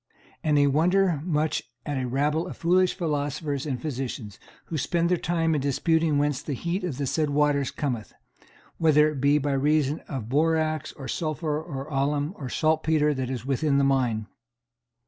And 0.43 0.57
I 0.57 0.65
wonder 0.65 1.21
much 1.23 1.61
at 1.85 2.01
a 2.01 2.07
rabble 2.07 2.47
of 2.47 2.57
foolish 2.57 2.95
philosophers 2.95 3.67
and 3.67 3.79
physicians, 3.79 4.39
who 4.65 4.77
spend 4.79 5.09
their 5.09 5.17
time 5.17 5.53
in 5.53 5.61
disputing 5.61 6.17
whence 6.17 6.41
the 6.41 6.55
heat 6.55 6.83
of 6.83 6.97
the 6.97 7.05
said 7.05 7.29
waters 7.29 7.69
cometh, 7.69 8.11
whether 8.79 9.07
it 9.11 9.21
be 9.21 9.37
by 9.37 9.53
reason 9.53 9.99
of 10.07 10.27
borax, 10.27 10.91
or 10.93 11.07
sulphur, 11.07 11.61
or 11.61 11.85
alum, 11.87 12.33
or 12.35 12.49
saltpetre, 12.49 13.13
that 13.13 13.29
is 13.29 13.45
within 13.45 13.77
the 13.77 13.83
mine. 13.83 14.25